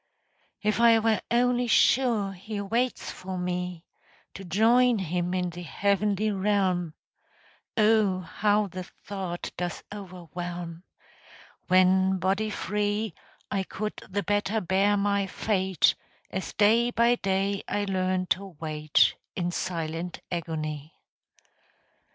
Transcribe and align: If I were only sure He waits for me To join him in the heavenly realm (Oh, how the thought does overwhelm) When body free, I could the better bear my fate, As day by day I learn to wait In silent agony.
If 0.63 0.79
I 0.79 0.97
were 0.97 1.21
only 1.29 1.67
sure 1.67 2.33
He 2.33 2.59
waits 2.59 3.11
for 3.11 3.37
me 3.37 3.85
To 4.33 4.43
join 4.43 4.97
him 4.97 5.35
in 5.35 5.51
the 5.51 5.61
heavenly 5.61 6.31
realm 6.31 6.95
(Oh, 7.77 8.21
how 8.21 8.65
the 8.65 8.81
thought 9.05 9.51
does 9.57 9.83
overwhelm) 9.93 10.81
When 11.67 12.17
body 12.17 12.49
free, 12.49 13.13
I 13.51 13.61
could 13.61 13.93
the 14.09 14.23
better 14.23 14.59
bear 14.59 14.97
my 14.97 15.27
fate, 15.27 15.93
As 16.31 16.51
day 16.53 16.89
by 16.89 17.13
day 17.17 17.61
I 17.67 17.83
learn 17.85 18.25
to 18.31 18.57
wait 18.59 19.13
In 19.35 19.51
silent 19.51 20.19
agony. 20.31 20.95